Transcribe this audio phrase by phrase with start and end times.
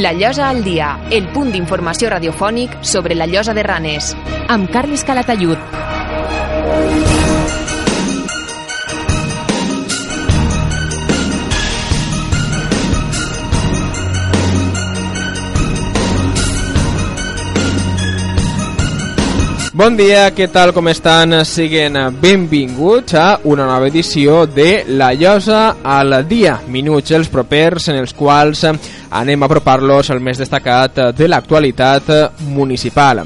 [0.00, 4.10] La Llosa al dia, el punt d'informació radiofònic sobre la Llosa de Ranes.
[4.50, 7.13] Amb Carles Calatayud.
[19.74, 21.34] Bon dia, què tal, com estan?
[21.42, 26.60] Siguen benvinguts a una nova edició de La Llosa al dia.
[26.70, 33.24] Minuts els propers en els quals anem a apropar-los al més destacat de l'actualitat municipal.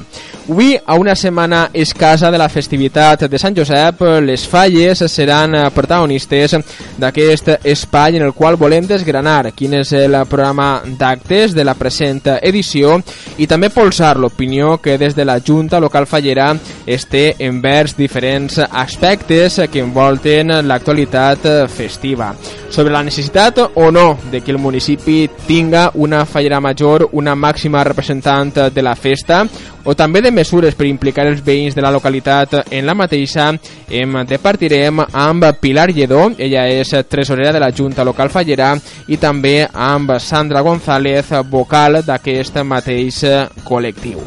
[0.49, 6.55] Avui, a una setmana escasa de la festivitat de Sant Josep, les falles seran protagonistes
[6.97, 12.23] d'aquest espai en el qual volem desgranar quin és el programa d'actes de la present
[12.41, 12.97] edició
[13.37, 16.55] i també polsar l'opinió que des de la Junta Local Fallera
[16.87, 22.33] este envers diferents aspectes que envolten l'actualitat festiva.
[22.69, 27.83] Sobre la necessitat o no de que el municipi tinga una fallera major, una màxima
[27.83, 29.45] representant de la festa,
[29.89, 33.47] o també de mesures per implicar els veïns de la localitat en la mateixa,
[33.89, 38.75] em departirem amb Pilar Lledó, ella és tresorera de la Junta Local Fallera,
[39.09, 43.23] i també amb Sandra González, vocal d'aquest mateix
[43.65, 44.21] col·lectiu.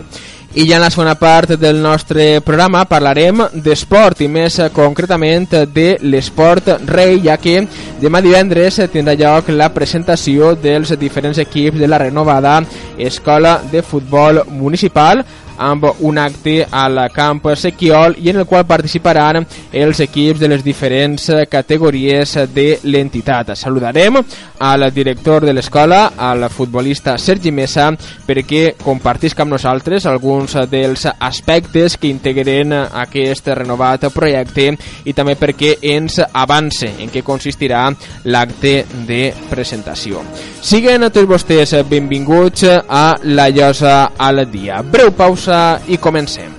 [0.54, 5.86] I ja en la segona part del nostre programa parlarem d'esport i més concretament de
[6.04, 7.62] l'esport rei, ja que
[8.02, 12.58] demà divendres tindrà lloc la presentació dels diferents equips de la renovada
[12.98, 15.24] Escola de Futbol Municipal
[15.58, 20.62] amb un acte al camp Sequiol i en el qual participaran els equips de les
[20.64, 23.54] diferents categories de l'entitat.
[23.56, 24.18] Saludarem
[24.62, 27.90] al director de l'escola, al futbolista Sergi Mesa,
[28.26, 34.70] perquè compartisca amb nosaltres alguns dels aspectes que integren aquest renovat projecte
[35.04, 37.88] i també perquè ens avance en què consistirà
[38.30, 40.22] l'acte de presentació.
[40.62, 44.78] Siguen tots vostès benvinguts a La Llosa al dia.
[44.86, 46.52] Breu pausa pausa i comencem.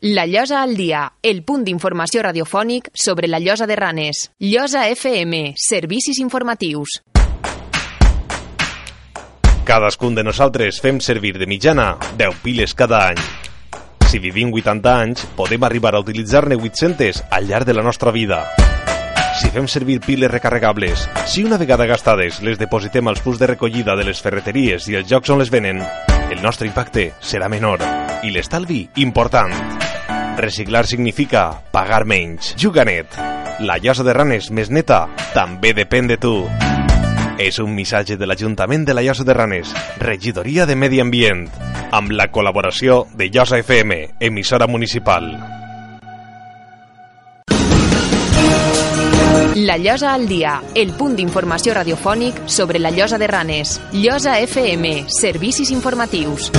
[0.00, 4.30] La Llosa al dia, el punt d'informació radiofònic sobre la Llosa de Ranes.
[4.38, 7.02] Llosa FM, servicis informatius.
[9.66, 13.45] Cadascun de nosaltres fem servir de mitjana 10 piles cada any.
[14.06, 18.44] Si vivim 80 anys, podem arribar a utilitzar-ne 800 al llarg de la nostra vida.
[19.40, 23.96] Si fem servir piles recarregables, si una vegada gastades les depositem als punts de recollida
[23.98, 25.82] de les ferreteries i els llocs on les venen,
[26.30, 27.82] el nostre impacte serà menor
[28.24, 29.52] i l'estalvi important.
[30.38, 32.54] Reciclar significa pagar menys.
[32.56, 33.18] Juganet,
[33.60, 36.36] la llosa de ranes més neta també depèn de tu.
[37.38, 39.68] És un missatge de l'Ajuntament de la Llosa de Ranes,
[40.00, 41.44] Regidoria de Medi Ambient,
[41.92, 45.28] amb la col·laboració de Llosa FM, emissora municipal.
[49.56, 53.80] La Llosa al dia, el punt d'informació radiofònic sobre la Llosa de Ranes.
[53.92, 56.50] Llosa FM, servicis informatius.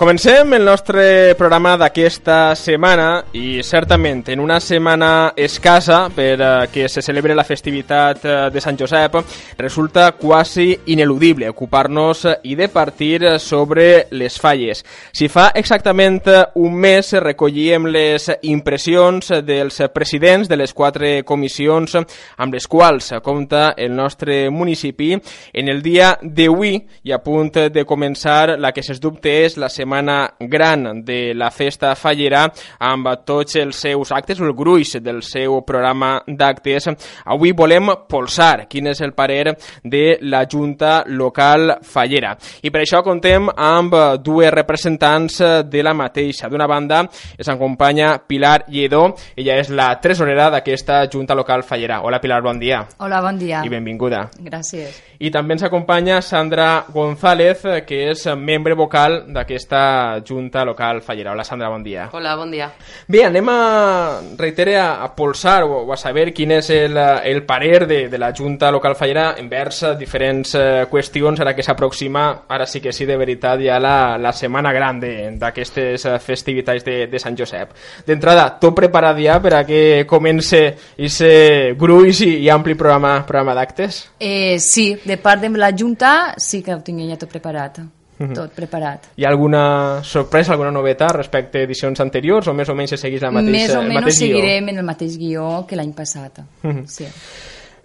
[0.00, 6.86] Comencem el nostre programa d'aquesta setmana i certament en una setmana escasa per uh, que
[6.88, 9.18] se celebre la festivitat uh, de Sant Josep
[9.58, 14.80] resulta quasi ineludible ocupar-nos i de partir sobre les falles.
[15.12, 16.22] Si fa exactament
[16.56, 23.74] un mes recollíem les impressions dels presidents de les quatre comissions amb les quals compta
[23.76, 26.72] el nostre municipi en el dia d'avui
[27.04, 31.34] i a punt de començar la que sens dubte és la setmana setmana gran de
[31.34, 32.44] la festa fallera
[32.78, 36.86] amb tots els seus actes, el gruix del seu programa d'actes.
[37.26, 42.36] Avui volem polsar quin és el parer de la Junta Local Fallera.
[42.62, 46.48] I per això contem amb dues representants de la mateixa.
[46.48, 47.02] D'una banda,
[47.36, 52.02] ens acompanya Pilar Lledó, ella és la tresorera d'aquesta Junta Local Fallera.
[52.04, 52.84] Hola Pilar, bon dia.
[52.98, 53.64] Hola, bon dia.
[53.66, 54.28] I benvinguda.
[54.38, 55.02] Gràcies.
[55.20, 61.32] I també ens acompanya Sandra González, que és membre vocal d'aquesta aquesta Junta Local Fallera.
[61.32, 62.08] Hola Sandra, bon dia.
[62.12, 62.70] Hola, bon dia.
[63.06, 67.42] Bé, anem a, reitere, a, a polsar o, o a saber quin és el, el
[67.46, 72.66] parer de, de la Junta Local Fallera envers diferents eh, qüestions ara que s'aproxima, ara
[72.66, 77.22] sí que sí, de veritat, ja la, la setmana gran d'aquestes eh, festivitats de, de
[77.22, 77.74] Sant Josep.
[78.06, 80.62] D'entrada, tot preparat ja per a que comence
[80.96, 84.04] aquest gruix i, i ampli programa, programa d'actes?
[84.18, 87.80] Eh, sí, de part de la Junta sí que ho tinc ja tot preparat.
[88.28, 88.34] -huh.
[88.34, 89.10] tot preparat.
[89.16, 93.22] Hi ha alguna sorpresa, alguna novetat respecte a edicions anteriors o més o menys segueix
[93.22, 96.38] la mateixa, Més o menys seguirem en el mateix guió que l'any passat.
[96.62, 96.86] Uh -huh.
[96.86, 97.06] sí.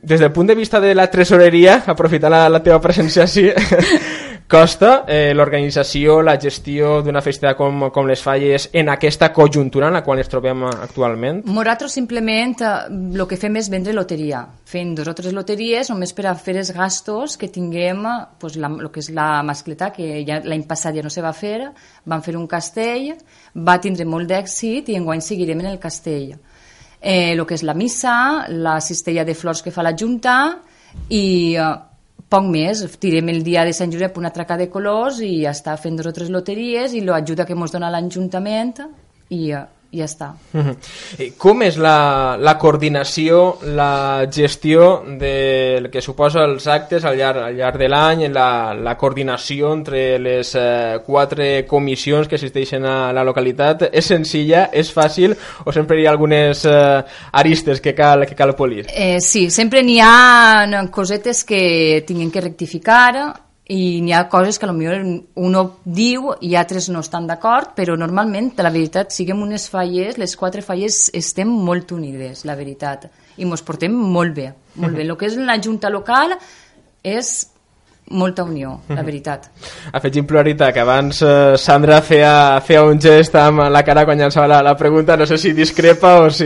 [0.02, 3.50] Des del punt de vista de la tresoreria, aprofitant la, la teva presència així,
[4.47, 9.97] costa eh, l'organització, la gestió d'una festa com, com les falles en aquesta conjuntura en
[9.97, 11.42] la qual ens trobem actualment?
[11.50, 14.44] Nosaltres simplement el eh, que fem és vendre loteria.
[14.69, 18.06] Fem dos o tres loteries només per a fer els gastos que tinguem
[18.39, 21.33] pues, la, el que és la mascleta, que ja l'any passat ja no se va
[21.33, 21.71] fer,
[22.06, 23.15] van fer un castell,
[23.57, 26.36] va tindre molt d'èxit i enguany seguirem en el castell.
[27.01, 30.38] Eh, el que és la missa, la cistella de flors que fa la Junta
[31.09, 31.25] i
[31.57, 31.74] eh,
[32.30, 35.75] poc més, tirem el dia de Sant Josep una traca de colors i ja està
[35.77, 38.74] fent dos o tres loteries i l'ajuda que ens dona l'Ajuntament
[39.30, 39.54] i,
[39.95, 40.33] i ja està.
[40.53, 40.75] -huh.
[41.19, 47.42] I com és la, la coordinació, la gestió del que suposa els actes al llarg,
[47.44, 53.13] al llarg de l'any, la, la coordinació entre les eh, quatre comissions que existeixen a
[53.13, 53.89] la localitat?
[53.92, 58.56] És senzilla, és fàcil o sempre hi ha algunes eh, aristes que cal, que cal
[58.56, 58.86] polir?
[58.94, 64.67] Eh, sí, sempre n'hi ha cosetes que tinguem que rectificar i n'hi ha coses que
[64.69, 65.00] potser
[65.41, 70.35] uno diu i altres no estan d'acord, però normalment, la veritat, siguem unes falles, les
[70.38, 75.03] quatre falles estem molt unides, la veritat, i ens portem molt bé, molt bé.
[75.07, 76.38] El que és la junta local
[77.01, 77.55] és
[78.07, 79.06] molta unió, la mhm.
[79.06, 79.48] veritat.
[79.94, 84.48] Afegim pluralitat, que abans eh, Sandra feia, feia un gest amb la cara quan llançava
[84.48, 86.46] la, la pregunta, no sé si discrepa o si...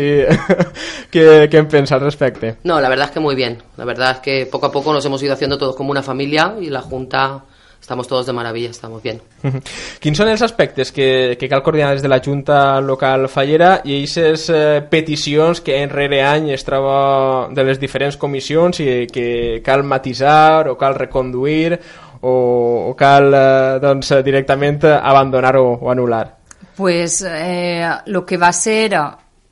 [1.11, 2.55] ¿Qué, ¿Qué pensa al respecto?
[2.63, 3.57] No, la verdad es que muy bien.
[3.77, 6.55] La verdad es que poco a poco nos hemos ido haciendo todos como una familia
[6.59, 7.43] y la Junta
[7.89, 9.17] estamos todos de maravilla, estamos bien.
[9.99, 13.95] Quins són els aspectes que, que cal coordinar des de la Junta Local Fallera i
[13.97, 19.63] aquestes eh, peticions que en rere any es troba de les diferents comissions i que
[19.65, 21.79] cal matisar o cal reconduir
[22.21, 22.33] o,
[22.91, 26.27] o cal eh, doncs, directament abandonar o, o anul·lar?
[26.77, 28.91] Pues eh, lo que va ser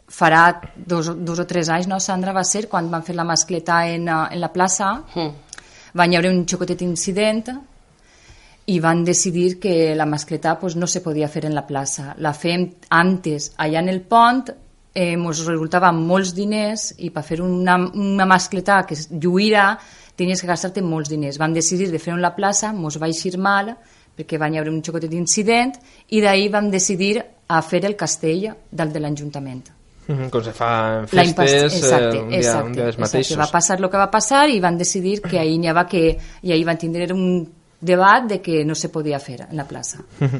[0.07, 0.43] farà
[0.75, 4.05] dos, dos o tres anys, no, Sandra, va ser quan van fer la mascleta en,
[4.05, 5.57] eh, en la plaça, mm.
[5.97, 7.49] van hi haver un xocotet incident
[8.67, 12.13] i van decidir que la mascletà pues, no se podia fer en la plaça.
[12.19, 14.49] La fem antes, allà en el pont,
[14.93, 19.77] eh, resultava molts diners i per fer una, una mascletà que lluïra
[20.17, 21.37] tenies que gastar-te molts diners.
[21.39, 23.71] Vam decidir de fer-ho en la plaça, ens va eixir mal,
[24.17, 25.77] perquè van haver un xocotet d'incident,
[26.09, 29.67] i d'ahir vam decidir a fer el castell del de l'Ajuntament.
[30.07, 33.35] Mm -hmm, com se fa en festes exacte, eh, un dia, exacte, un dia exacte.
[33.35, 36.51] Va passar el que va passar i van decidir que ahir n'hi havia que i
[36.51, 39.99] ahir van tindre un debat de que no se podia fer en la plaça.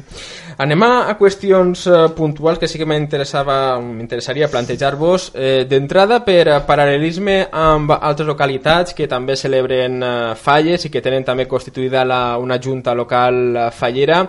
[0.64, 5.28] Anem a, a qüestions uh, puntuals que sí que m'interessaria plantejar-vos.
[5.34, 11.26] Eh, D'entrada, per paral·lelisme amb altres localitats que també celebren uh, falles i que tenen
[11.26, 14.24] també constituïda la, una junta local uh, fallera,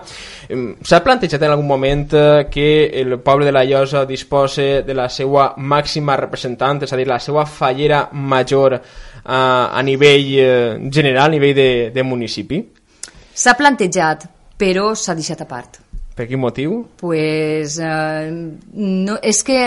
[0.86, 2.08] s'ha plantejat en algun moment
[2.50, 2.70] que
[3.00, 7.18] el poble de la Llosa dispose de la seva màxima representant, és a dir, la
[7.22, 8.82] seva fallera major uh,
[9.26, 12.60] a nivell general, a nivell de, de municipi?
[13.40, 14.26] S'ha plantejat,
[14.60, 15.78] però s'ha deixat a part.
[16.16, 16.82] Per quin motiu?
[17.00, 19.60] Pues, eh, no, és que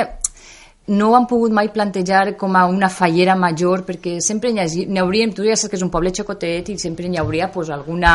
[0.94, 5.32] no ho han pogut mai plantejar com a una fallera major perquè sempre n'hi hauria,
[5.34, 8.14] tu ja saps que és un poble xocotet i sempre n'hi hauria pues, alguna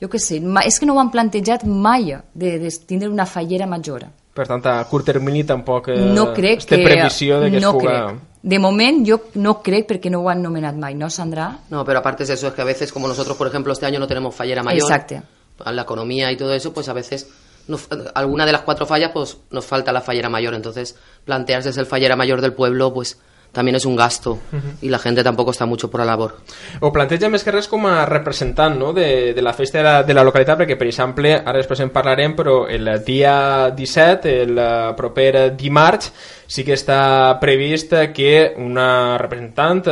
[0.00, 3.68] jo què sé, és que no ho han plantejat mai de, de tindre una fallera
[3.68, 7.74] major per tant a curt termini tampoc eh, no crec que, previsió de que no
[7.74, 7.98] es puga...
[8.08, 8.33] crec.
[8.44, 11.60] De moment yo no creo porque no lo han nomenado mai, ¿no, Sandra?
[11.70, 13.98] No, pero aparte de eso, es que a veces, como nosotros, por ejemplo, este año
[13.98, 15.22] no tenemos fallera mayor, Exacto.
[15.64, 17.26] la economía y todo eso, pues a veces
[17.68, 20.52] nos, alguna de las cuatro fallas, pues nos falta la fallera mayor.
[20.52, 23.18] Entonces, plantearse ser el fallera mayor del pueblo, pues
[23.54, 24.76] también es un gasto uh -huh.
[24.82, 26.36] y la gente tampoco está mucho por la labor.
[26.80, 28.92] O planteja més que res com a representant no?
[28.92, 31.90] de, de la festa de la, de la localitat, perquè, per exemple, ara després en
[31.90, 34.60] parlarem, però el dia 17, el
[34.96, 36.12] proper dimarts,
[36.46, 39.82] sí que està previst que una representant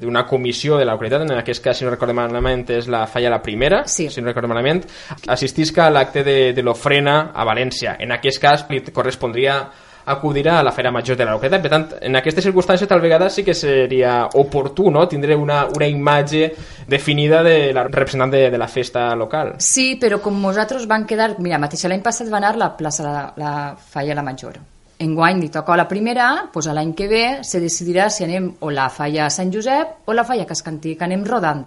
[0.00, 3.30] d'una comissió de la localitat, en aquest cas, si no recordo malament, és la falla
[3.30, 4.08] la primera, sí.
[4.10, 4.84] si no recordo malament,
[5.28, 7.96] assistisca a l'acte de, de l'ofrena a València.
[8.00, 9.60] En aquest cas, li correspondria
[10.06, 11.60] acudirà a la Fera Major de la Roqueta.
[11.62, 15.06] Per tant, en aquesta circumstància tal vegada sí que seria oportú no?
[15.08, 16.52] tindre una, una imatge
[16.88, 19.54] definida de la representant de, de la festa local.
[19.58, 21.34] Sí, però com nosaltres van quedar...
[21.38, 24.60] Mira, mateix l'any passat va anar la plaça la, la Falla la Major.
[25.04, 28.86] Enguany li toca la primera, doncs l'any que ve se decidirà si anem o la
[28.94, 31.64] falla a Sant Josep o la falla a Cascantí, que anem rodant.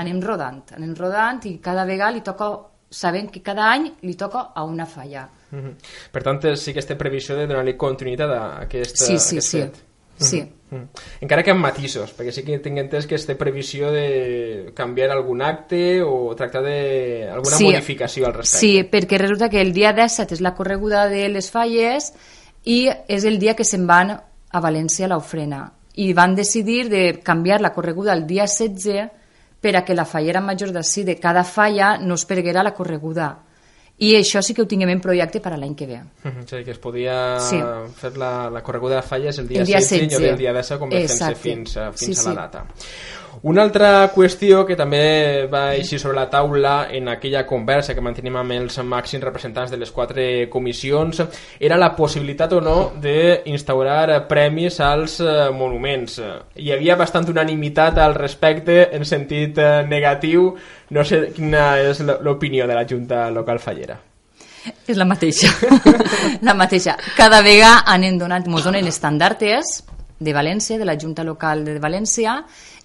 [0.00, 2.48] Anem rodant, anem rodant i cada vegada li toca,
[2.90, 5.28] sabem que cada any li toca a una falla.
[5.54, 5.74] Mm -hmm.
[6.12, 9.60] Per tant, sí que té previsió de donar-li continuïtat a aquest, sí, sí, aquest sí.
[9.60, 9.74] fet.
[10.18, 10.40] Sí.
[10.40, 10.88] Mm -hmm.
[11.20, 15.42] Encara que amb matisos, perquè sí que tinc entès que té previsió de canviar algun
[15.42, 17.64] acte o tractar de alguna sí.
[17.64, 18.66] modificació al respecte.
[18.66, 22.12] Sí, perquè resulta que el dia 17 és la correguda de les falles
[22.64, 27.20] i és el dia que se'n van a València a l'ofrena i van decidir de
[27.22, 29.10] canviar la correguda el dia 16
[29.60, 33.44] per a que la fallera major d'ací de cada falla no es perguera la correguda
[33.98, 36.00] i això sí que ho tinguem en projecte per a l'any que ve.
[36.24, 37.60] -huh, és a dir, que es podia Sí.
[37.96, 40.30] fer la, la correguda de falles el dia, El dia 16 i 16.
[40.32, 41.34] el dia 10 convertint-se Exacte.
[41.36, 42.52] fins, fins Sí, a la sí.
[43.44, 48.38] Una altra qüestió que també va eixir sobre la taula en aquella conversa que mantenim
[48.40, 51.20] amb els màxims representants de les quatre comissions
[51.60, 56.16] era la possibilitat o no d'instaurar premis als eh, monuments.
[56.56, 60.48] Hi havia bastant unanimitat al respecte en sentit eh, negatiu.
[60.96, 64.00] No sé quina és l'opinió de la Junta Local Fallera.
[64.88, 65.52] És la mateixa.
[66.48, 66.96] la mateixa.
[67.12, 69.82] Cada vegada anem donant, mos donen estandartes
[70.18, 72.38] de València, de la Junta Local de València,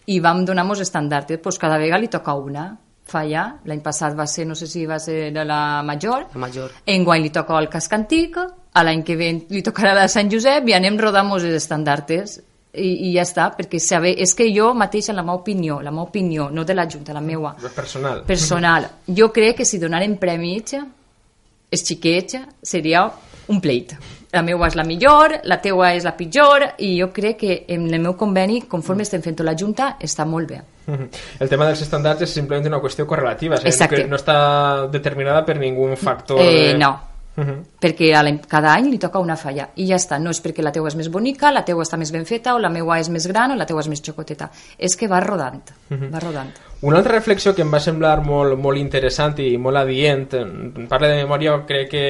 [0.08, 2.78] i vam donar mos estandartes, doncs cada vegada li toca una
[3.10, 3.60] falla.
[3.66, 6.72] L'any passat va ser, no sé si va ser de la Major, La Major.
[6.86, 8.38] enguany li toca el casc antic,
[8.74, 11.56] a l'any que ve li tocarà la de Sant Josep i anem rodant mos els
[11.58, 12.40] estandartes
[12.74, 16.04] i, i ja està, perquè saber, és que jo mateixa, la meva opinió, la meva
[16.04, 18.24] opinió, no de la Junta, la meua, Personal.
[18.28, 23.08] personal, jo crec que si donaren premis els xiquets seria
[23.50, 23.96] un pleit.
[24.32, 27.88] La meua és la millor, la teua és la pitjor i jo crec que en
[27.92, 30.62] el meu conveni, conforme estem fent la Junta, està molt bé.
[30.86, 31.08] Mhm.
[31.40, 34.88] El tema dels estàndards és simplement una qüestió correlativa, és a dir, que no està
[34.92, 36.40] determinada per ningú factor...
[36.42, 37.00] Eh, de- no,
[37.38, 37.64] Mhm.
[37.82, 40.62] perquè a l'any- cada any li toca una falla i ja està, no és perquè
[40.62, 43.08] la teua és més bonica, la teua està més ben feta o la meua és
[43.10, 46.52] més gran o la teua és més xocoteta, és que va rodant, va rodant.
[46.82, 51.10] Una altra reflexió que em va semblar molt, molt interessant i molt adient, en parla
[51.12, 52.04] de memòria, crec que,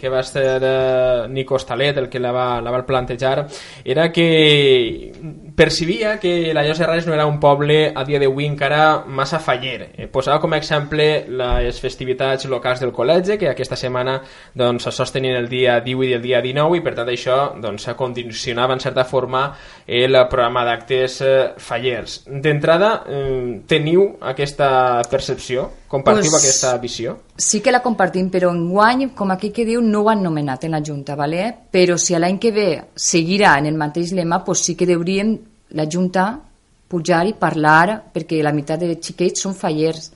[0.00, 3.44] que va ser eh, Nico Stalet el que la va, la va plantejar,
[3.84, 5.12] era que
[5.54, 9.38] percibia que la Llosa de Ranes no era un poble a dia d'avui encara massa
[9.38, 9.92] faller.
[9.94, 14.16] Eh, posava com a exemple les festivitats locals del col·legi, que aquesta setmana
[14.50, 17.86] doncs, se sostenien el dia 18 i el dia 19 i per tant això doncs,
[17.94, 19.46] condicionava en certa forma
[19.86, 21.32] el programa d'actes eh,
[21.62, 22.24] fallers.
[22.26, 25.70] D'entrada, eh, teniu aquesta percepció?
[25.88, 27.18] Compartiu Pues- aquesta visió?
[27.36, 30.72] Sí que la compartim, però enguany, com aquell que diu, no ho han nomenat en
[30.72, 31.54] la Junta, ¿vale?
[31.70, 35.38] però si l'any que ve seguirà en el mateix lema, pues sí que hauríem
[35.70, 36.40] la Junta
[36.88, 40.10] pujar i parlar, perquè la meitat de xiquets són fallers.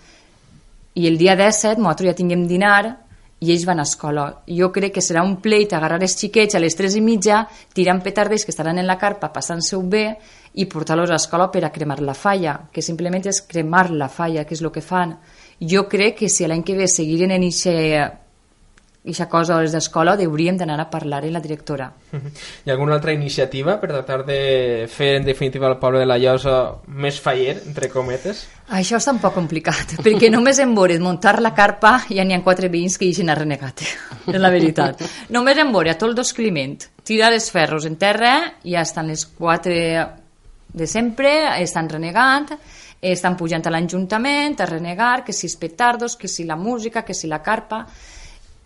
[0.94, 2.98] I el dia 17 nosaltres ja tinguem dinar
[3.42, 4.28] i ells van a escola.
[4.46, 7.42] Jo crec que serà un pleit agarrar els xiquets a les 3 i mitja,
[7.74, 10.06] tirant petardes que estaran en la carpa, passant-se-ho bé
[10.54, 14.46] i portar-los a escola per a cremar la falla, que simplement és cremar la falla,
[14.46, 15.16] que és el que fan.
[15.58, 17.50] Jo crec que si l'any que ve seguiren en
[19.02, 21.88] aquesta cosa a les d'escola, hauríem d'anar a parlar amb la directora.
[22.14, 26.20] Hi ha alguna altra iniciativa per tractar de fer en definitiva el poble de la
[26.22, 28.44] Llosa més faller, entre cometes?
[28.70, 32.44] Això està un poc complicat, perquè només en veure muntar la carpa ja n'hi ha
[32.46, 33.82] quatre veïns que ixen a renegat,
[34.30, 35.02] és la veritat.
[35.34, 39.26] només en veure a tot el descliment, tirar els ferros en terra, ja estan les
[39.26, 39.74] quatre
[40.72, 42.54] de sempre, estan renegant,
[43.02, 47.18] estan pujant a l'Ajuntament a renegar, que si els petardos, que si la música, que
[47.18, 47.86] si la carpa...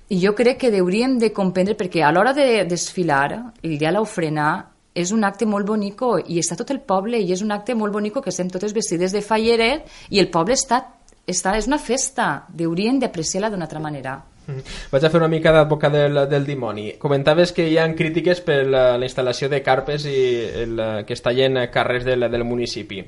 [0.09, 3.97] I jo crec que hauríem de comprendre, perquè a l'hora de desfilar, el dia de
[3.97, 4.49] l'ofrena,
[4.97, 7.93] és un acte molt bonico i està tot el poble i és un acte molt
[7.93, 10.81] bonico que estem totes vestides de falleret i el poble està,
[11.29, 14.17] està és una festa, hauríem d'apreciar-la d'una altra manera.
[14.47, 14.63] Mhm.
[14.93, 16.93] Vaig a fer una mica d'advocat del, del dimoni.
[17.03, 20.21] Comentaves que hi ha crítiques per la, la instal·lació de carpes i
[20.63, 23.03] el, que es tallen carrers del, del municipi.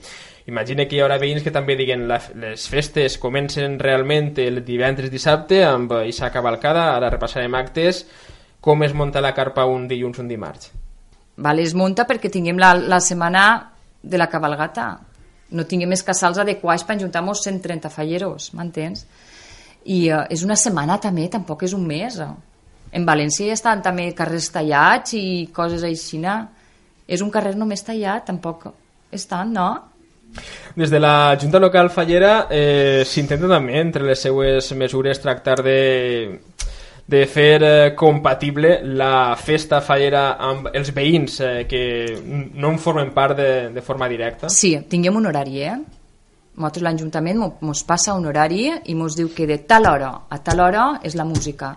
[0.48, 5.10] Imagina que hi haurà veïns que també diguen la, les festes comencen realment el divendres
[5.12, 8.06] dissabte amb aquesta cavalcada, ara repassarem actes,
[8.64, 10.70] com es munta la carpa un dilluns, un dimarts.
[11.36, 13.42] Vale, es munta perquè tinguem la, la setmana
[14.02, 14.88] de la cabalgata.
[15.52, 19.04] No tinguem els casals adequats per ajuntar-nos 130 falleros, m'entens?
[19.84, 22.18] I uh, és una setmana també, tampoc és un mes.
[22.18, 22.30] eh?
[22.96, 26.24] En València ja estan també carrers tallats i coses així.
[27.06, 28.66] És un carrer només tallat, tampoc
[29.12, 29.68] estan, no?
[30.78, 35.78] Des de la Junta Local Fallera eh, s'intenta també, entre les seues mesures, tractar de
[37.08, 41.80] de fer eh, compatible la festa fallera amb els veïns eh, que
[42.20, 44.50] no en formen part de, de forma directa?
[44.52, 45.78] Sí, tinguem un horari, eh?
[46.58, 50.60] Nosaltres l'Ajuntament ens passa un horari i ens diu que de tal hora a tal
[50.60, 51.72] hora és la música.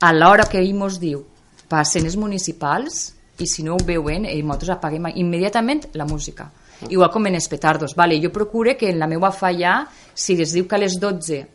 [0.00, 1.24] A l'hora que ell ens diu
[1.70, 6.50] passen els municipals i si no ho veuen, eh, nosaltres apaguem immediatament la música.
[6.88, 7.94] Igual com en els petardos.
[7.96, 11.46] Vale, jo procure que en la meva falla, si es diu que a les 12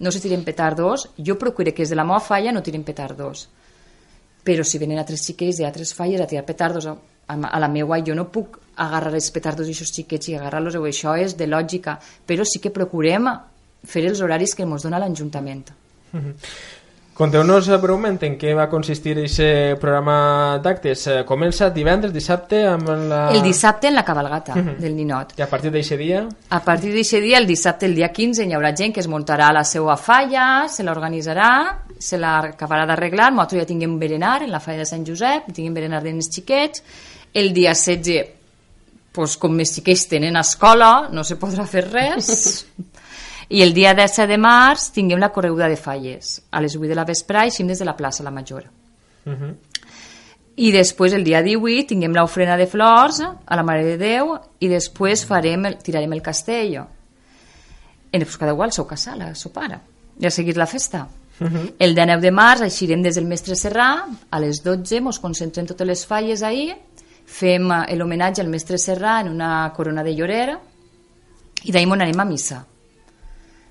[0.00, 3.48] no se tiren petardos, jo procure que des de la meva falla no tiren petardos.
[4.44, 6.96] Però si venen altres xiquets de altres falles a tirar petardos a,
[7.28, 11.14] a la meua, jo no puc agarrar els petardos i aquests xiquets i agarrar-los, això
[11.20, 13.28] és de lògica, però sí que procurem
[13.84, 15.70] fer els horaris que ens dona l'Ajuntament.
[16.12, 16.34] Mm -hmm.
[17.20, 21.02] Conteu-nos breument en què va consistir aquest programa d'actes.
[21.04, 23.18] Eh, comença divendres, dissabte amb la...
[23.34, 24.76] El dissabte en la cabalgata uh -huh.
[24.80, 25.34] del ninot.
[25.36, 26.26] I a partir d'aquest dia?
[26.48, 29.52] A partir d'aquest dia, el dissabte, el dia 15, hi haurà gent que es muntarà
[29.52, 34.78] la seva falla, se l'organitzarà, se l'acabarà d'arreglar, nosaltres ja tinguem berenar en la falla
[34.78, 36.82] de Sant Josep, tinguem berenar de nens xiquets.
[37.34, 38.24] El dia 16,
[39.12, 42.64] pues, com més xiquets tenen escola, no se podrà fer res.
[43.50, 46.36] I el dia 10 de març tinguem la correguda de falles.
[46.54, 48.64] A les 8 de la vesprà eixim des de la plaça La Major.
[49.26, 49.54] Uh -huh.
[50.56, 54.68] I després, el dia 18, tinguem l'ofrena de flors a la Mare de Déu i
[54.68, 56.74] després farem el, tirarem el castell.
[58.12, 59.80] I després cada igual seu casal, a seu pare.
[60.20, 61.08] I a seguir la festa.
[61.40, 61.74] Uh -huh.
[61.78, 65.86] El 19 de març eixirem des del Mestre Serrà, a les 12 ens concentrem totes
[65.86, 66.76] les falles ahir,
[67.24, 70.58] fem l'homenatge al Mestre Serrà en una corona de llorer
[71.64, 72.66] i d'ahir anem a missa.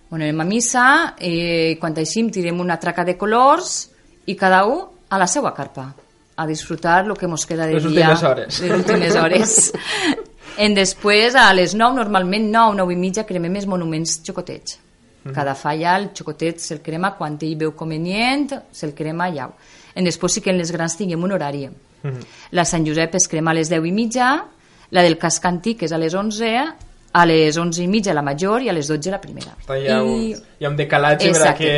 [0.10, 3.92] Bueno, anem a missa, eh, quan així tirem una traca de colors
[4.26, 5.94] i cada un a la seva carpa
[6.36, 8.10] a disfrutar el que ens queda de les dia.
[8.10, 8.60] Les últimes hores.
[8.62, 9.74] Les últimes hores.
[10.66, 14.80] en després, a les 9, normalment 9, 9 i mitja, cremem els monuments xocotets.
[14.80, 15.36] Mm -hmm.
[15.36, 19.50] Cada falla el xocotet se'l crema quan ell veu convenient, se'l crema allà.
[19.94, 21.68] En després sí que en les grans tinguem un horari.
[21.68, 22.26] Mm -hmm.
[22.52, 24.46] La Sant Josep es crema a les 10 i mitja,
[24.92, 26.89] la del casc antic és a les 11
[27.20, 29.56] a les 11 i mitja la major i a les 12 la primera.
[29.70, 30.36] Hi ha, un, I...
[30.60, 31.74] hi ha un decalatge per que,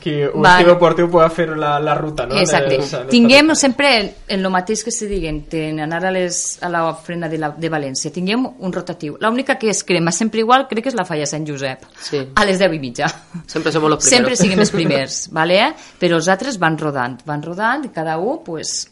[0.00, 0.58] que un Va.
[0.58, 2.38] estime portiu pugui fer la, la ruta, no?
[2.40, 2.76] Exacte.
[2.78, 6.70] Les, les tinguem sempre en el mateix que se diguen, en anar a, les, a
[6.72, 9.16] la frena de, la, de València, tinguem un rotatiu.
[9.20, 12.22] L'única que es crema sempre igual crec que és la falla Sant Josep, sí.
[12.34, 13.10] a les 10 i mitja.
[13.46, 14.12] Sempre som els primers.
[14.12, 15.62] Sempre siguem els primers, vale?
[16.00, 18.88] però els altres van rodant, van rodant i cada un pues,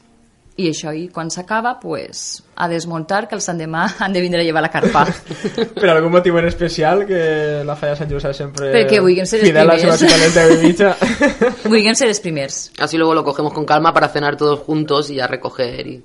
[0.60, 4.42] i això, i quan s'acaba, pues, a desmuntar, que el sant demà han de vindre
[4.42, 5.06] a llevar la carpa.
[5.80, 8.70] per algun motiu en especial, que la falla Sant Josep sempre...
[8.74, 9.84] Perquè vulguem ser els primers.
[9.88, 10.94] a seva
[11.72, 12.62] vulguem ser els primers.
[12.78, 16.02] Así luego lo cogemos con calma para cenar todos juntos y ya recoger y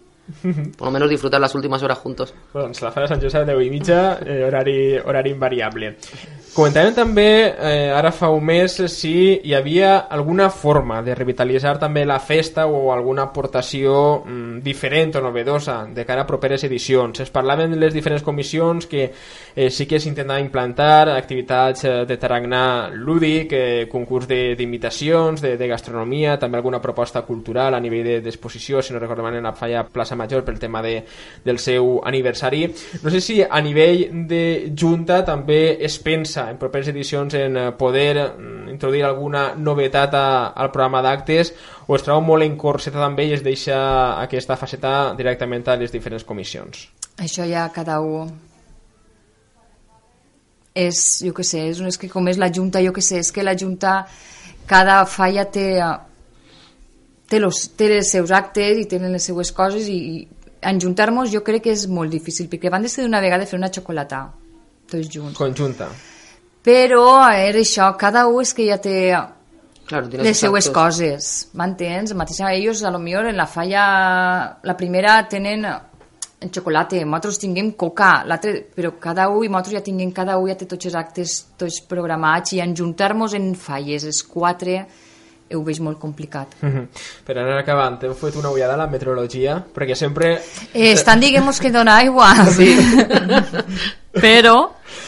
[0.78, 2.34] por lo menos disfrutar las últimas horas juntos.
[2.54, 5.96] Doncs la falla Sant Josep, 10 i mitja, eh, horari, horari invariable.
[6.56, 12.06] Comentàvem també, eh, ara fa un mes, si hi havia alguna forma de revitalitzar també
[12.06, 17.20] la festa o alguna aportació mm, diferent o novedosa de cara a properes edicions.
[17.20, 19.04] Es parlaven de les diferents comissions que
[19.54, 25.60] eh, sí que s'intentava implantar activitats eh, de tarannà lúdic, eh, concurs d'imitacions, de, de,
[25.60, 29.52] de gastronomia, també alguna proposta cultural a nivell d'exposició, de, si no recordem en la
[29.52, 31.02] falla Plaça Major pel tema de,
[31.44, 32.64] del seu aniversari.
[33.04, 37.72] No sé si a nivell de Junta també es pensa en properes edicions en eh,
[37.78, 41.54] poder mm, introduir alguna novetat a, al programa d'actes
[41.88, 43.78] o es troba molt encorseta també i es deixa
[44.22, 46.88] aquesta faceta directament a les diferents comissions?
[47.22, 48.34] Això ja cada un
[50.76, 53.32] és, jo que sé, és, és que com és la Junta, jo que sé, és
[53.32, 54.02] que la Junta
[54.68, 55.70] cada falla té
[57.30, 60.28] té, los, té els seus actes i tenen les seues coses i, i
[60.66, 64.28] enjuntar-nos jo crec que és molt difícil perquè van decidir una vegada fer una xocolata
[64.92, 65.38] tots junts.
[65.38, 65.90] Conjunta
[66.66, 68.98] però era això, cada un és que ja té
[69.86, 72.16] claro, les seues coses, m'entens?
[72.18, 73.86] Mateix ells, a lo millor, en la falla,
[74.66, 78.12] la primera tenen en xocolata, nosaltres tinguem coca,
[78.76, 81.82] però cada un, i nosaltres ja tinguem cada un, ja té tots els actes tots
[81.90, 84.82] programats, i enjuntar-nos en falles, els quatre,
[85.54, 86.56] ho veig molt complicat.
[86.62, 86.88] Mm -hmm.
[87.26, 90.42] Per anar acabant, hem fet una ullada a la meteorologia, perquè sempre...
[90.74, 92.34] Eh, estan, diguem que dona aigua.
[92.52, 92.76] Sí.
[94.22, 94.58] però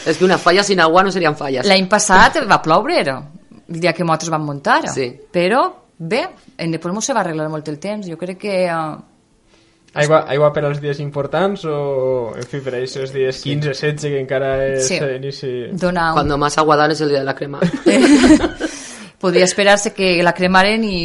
[0.06, 1.66] és que una falla sin agua no serien falles.
[1.68, 3.02] L'any passat va ploure,
[3.68, 4.80] el dia que nosaltres vam muntar.
[4.92, 5.10] Sí.
[5.32, 5.62] Però,
[5.98, 6.24] bé,
[6.58, 8.08] després no se va arreglar molt el temps.
[8.08, 8.58] Jo crec que...
[8.72, 8.98] Uh,
[9.98, 14.18] Aigua, aigua per als dies importants o, en fi, per aquests dies 15, 16 que
[14.20, 14.98] encara és sí.
[15.16, 15.52] inici...
[15.72, 16.18] Dona un...
[16.18, 17.58] Cuando más agua dan es el día de la crema.
[19.18, 21.00] Podria esperar-se que la cremaren i,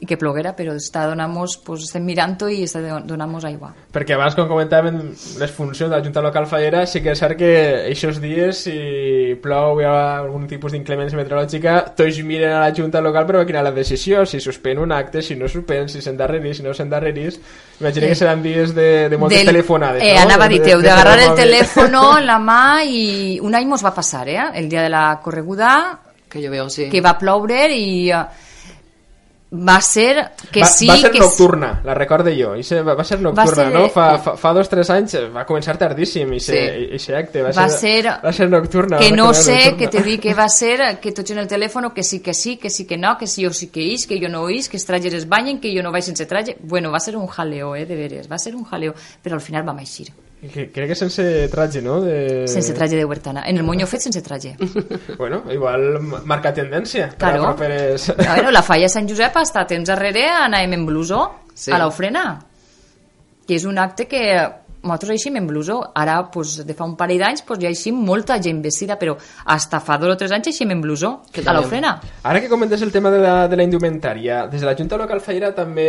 [0.00, 3.68] i que ploguera, però està donant-nos, pues, estem mirant-ho i està donant-nos aigua.
[3.92, 4.96] Perquè abans, com comentàvem,
[5.40, 7.50] les funcions de la Junta Local Fallera, sí que és cert que
[7.90, 13.04] aquests dies, si plou, hi ha algun tipus d'inclemència meteorològica, tots miren a la Junta
[13.04, 16.64] Local per quina la decisió, si suspèn un acte, si no suspèn, si s'endarrerís, si
[16.64, 17.40] no s'endarrerís.
[17.80, 18.12] Imagina sí.
[18.12, 20.02] que seran dies de, de moltes Del, telefonades.
[20.02, 20.24] Eh, no?
[20.24, 21.98] Anava a dir teu, d'agarrar el telèfon
[22.30, 24.40] la mà i un any mos va passar, eh?
[24.54, 26.88] El dia de la correguda que jo veu, sí.
[26.88, 28.22] que va ploure i uh,
[29.52, 33.04] va ser que va, sí va ser que nocturna, la recorde jo I va, va
[33.04, 33.88] ser nocturna, va ser, no?
[33.90, 36.60] Fa, fa, fa dos o tres anys va començar tardíssim i sí.
[37.02, 39.78] se acte va, va ser, ser, va ser nocturna que no sé, nocturna.
[39.80, 42.56] que te dic que va ser que tots en el telèfon que sí que sí,
[42.58, 44.78] que sí que no que sí o sí que is, que jo no is, que
[44.78, 47.74] els trajes es banyen que jo no vaig sense traje, bueno, va ser un jaleo
[47.74, 50.94] eh, de veres, va ser un jaleo però al final vam eixir que, crec que
[50.96, 52.00] sense traje, no?
[52.00, 52.48] De...
[52.48, 53.44] Sense traje de huertana.
[53.46, 54.56] En el moño fet sense traje.
[55.18, 57.10] bueno, igual marca tendència.
[57.18, 57.42] Claro.
[57.42, 58.08] Per properes...
[58.28, 61.20] a veure, la falla Sant Josep està temps darrere anàvem en blusó
[61.52, 61.68] sí.
[61.72, 62.24] a l'ofrena.
[63.46, 64.24] Que és un acte que
[64.82, 65.80] nosaltres eixim en blusó.
[65.94, 69.80] Ara, pues, de fa un parell d'anys, pues, ja eixim molta gent vestida, però hasta
[69.80, 71.96] fa dos o tres anys eixim en blusó, que a l'ofrena.
[72.22, 75.20] Ara que comentes el tema de la, de la indumentària, des de la Junta Local
[75.20, 75.88] Fallera també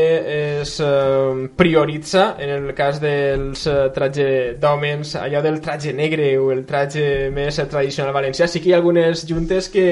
[0.61, 4.27] es eh, prioritza, en el cas dels eh, traje
[4.59, 8.47] d'hòmens, allò del traje negre o el traje més tradicional valencià.
[8.47, 9.87] Sí que hi ha algunes juntes que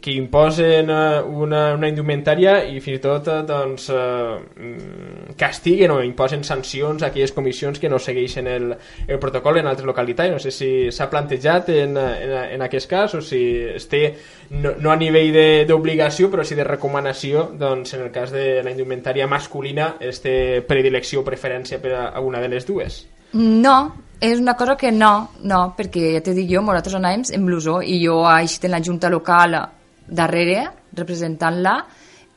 [0.00, 5.98] que imposen eh, una, una indumentària i fins i tot eh, doncs, eh, castiguen o
[6.04, 8.68] imposen sancions a aquelles comissions que no segueixen el,
[9.06, 10.32] el protocol en altres localitats.
[10.32, 13.42] No sé si s'ha plantejat en, en, en aquest cas o si
[13.74, 14.02] es té
[14.50, 18.70] no, no a nivell d'obligació però sí de recomanació doncs, en el cas de la
[18.70, 23.04] indumentària masculina es té predilecció o preferència per a alguna de les dues.
[23.34, 23.78] No,
[24.20, 27.80] és una cosa que no, no, perquè ja t'he dit jo, nosaltres anàvem en blusó
[27.82, 29.58] i jo he en la junta local
[30.08, 31.76] darrere representant-la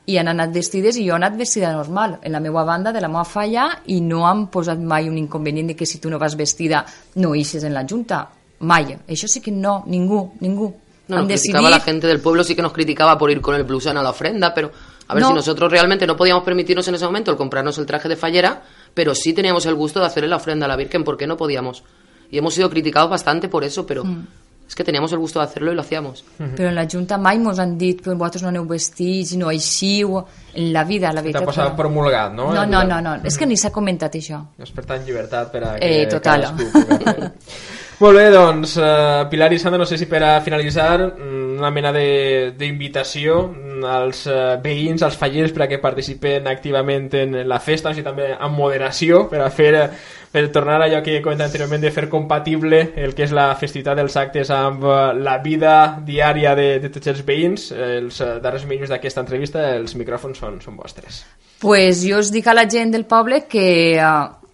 [0.10, 3.02] i han anat vestides i jo he anat vestida normal en la meva banda, de
[3.02, 6.20] la meva falla i no han posat mai un inconvenient de que si tu no
[6.20, 8.28] vas vestida no eixes en la junta.
[8.60, 10.34] Mai, això sí que no, ningú.
[10.42, 10.74] Ningú.
[11.08, 13.56] No, han nos criticaba la gente del pueblo sí que nos criticaba por ir con
[13.56, 14.72] el blusón a la ofrenda pero
[15.08, 15.30] a ver no.
[15.30, 18.62] si nosotros realmente no podíamos permitirnos en ese momento el comprarnos el traje de fallera
[18.94, 21.84] pero sí teníamos el gusto de hacerle la ofrenda a la Virgen porque no podíamos
[22.30, 24.28] y hemos sido criticados bastante por eso pero mm
[24.70, 26.24] es que teníamos el gusto de hacerlo y lo hacíamos.
[26.38, 26.56] Uh -huh.
[26.56, 30.24] Però en la Junta mai mos han dit que vosaltres no aneu vestits, no aixiu,
[30.54, 31.42] en la vida, la veritat.
[31.42, 32.54] T'ha passat promulgat, no?
[32.54, 34.46] No, no, no, no, és que ni s'ha comentat això.
[34.60, 36.42] És per tant llibertat per a que eh, total.
[36.42, 37.32] cadascú
[38.00, 41.72] Molt bé, doncs, uh, Pilar i Sandra, no sé si per a finalitzar mm, una
[41.76, 43.42] mena d'invitació
[43.84, 48.30] als uh, veïns, als fallers per a que participen activament en la festa, i també
[48.32, 49.90] amb moderació per a fer uh,
[50.32, 53.50] per tornar a allò que he comentat anteriorment de fer compatible el que és la
[53.60, 54.88] festivitat dels actes amb
[55.20, 55.76] la vida
[56.08, 57.68] diària de, de tots els veïns.
[57.74, 61.26] Els darrers minuts d'aquesta entrevista, els micròfons són, són vostres.
[61.60, 64.00] Pues jo us dic a la gent del poble que,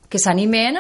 [0.10, 0.80] que s'animen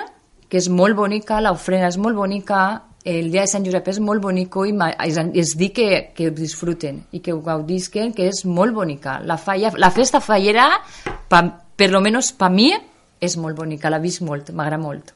[0.49, 2.65] que és molt bonica, l'ofrena és molt bonica,
[3.05, 4.73] el dia de Sant Josep és molt bonic i
[5.05, 9.19] es, es dic que, que ho disfruten i que ho gaudisquen, que és molt bonica.
[9.21, 10.71] La, falla, la festa fallera,
[11.29, 11.43] pa,
[11.77, 12.71] per lo menos per mi,
[13.21, 15.13] és molt bonica, l'ha vist molt, m'agrada molt.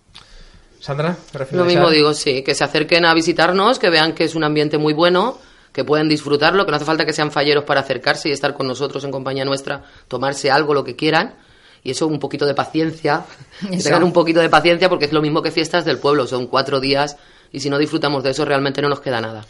[0.80, 1.18] Sandra,
[1.52, 4.78] Lo mismo digo, sí, que se acerquen a visitarnos, que vean que es un ambiente
[4.78, 5.38] muy bueno,
[5.74, 8.68] que pueden disfrutarlo, que no hace falta que sean falleros para acercarse y estar con
[8.68, 11.36] nosotros en compañía nuestra, tomarse algo, lo que quieran,
[11.84, 13.26] y eso un poquito de paciencia,
[13.70, 16.48] que tengan un poquito de paciencia porque es lo mismo que fiestas del pueblo, son
[16.48, 17.18] cuatro días
[17.52, 19.46] y si no disfrutamos de eso realmente no nos queda nada.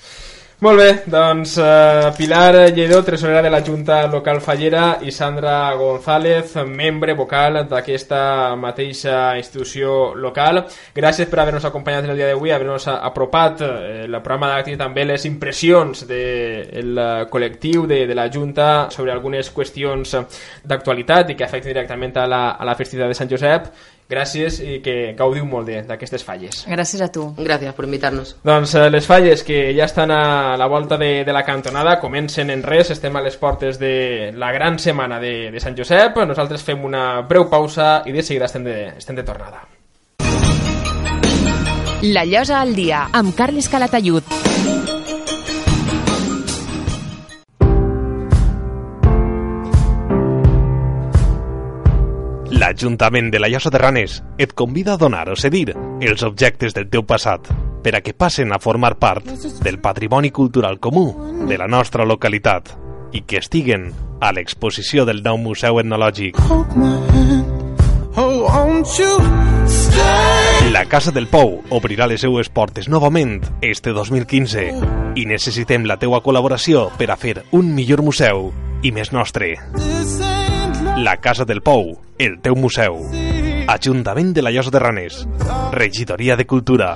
[0.59, 6.57] Molt bé, doncs uh, Pilar Lledó, tresorera de la Junta Local Fallera i Sandra González,
[6.67, 10.59] membre vocal d'aquesta mateixa institució local.
[10.97, 13.69] Gràcies per haver-nos acompanyat el dia d'avui, haver-nos apropat eh,
[14.03, 19.15] el programa d'acte i també les impressions del de col·lectiu de, de la Junta sobre
[19.15, 20.17] algunes qüestions
[20.67, 23.71] d'actualitat i que afecten directament a la, a la festivitat de Sant Josep
[24.09, 26.63] gràcies i que gaudiu molt d'aquestes falles.
[26.67, 27.29] Gràcies a tu.
[27.37, 28.35] Gràcies per invitar-nos.
[28.43, 32.49] Doncs eh, les falles que ja estan a la volta de, de la cantonada comencen
[32.49, 36.65] en res, estem a les portes de la gran setmana de, de Sant Josep, nosaltres
[36.65, 39.67] fem una breu pausa i de seguida estem de, estem de tornada.
[42.01, 44.98] La Llosa al dia, amb Carles Calatayud.
[52.59, 55.71] l'Ajuntament de la Llosa de Ranes et convida a donar o cedir
[56.03, 57.47] els objectes del teu passat
[57.79, 59.23] per a que passen a formar part
[59.63, 61.05] del patrimoni cultural comú
[61.47, 62.73] de la nostra localitat
[63.15, 66.35] i que estiguen a l'exposició del nou Museu Etnològic.
[70.75, 74.67] La Casa del Pou obrirà les seues portes novament este 2015
[75.15, 78.51] i necessitem la teua col·laboració per a fer un millor museu
[78.83, 79.55] i més nostre.
[80.99, 82.97] La Casa del Pou, el teu museu.
[83.71, 85.21] Ajuntament de la Llosa de Ranes.
[85.71, 86.89] Regidoria de Cultura.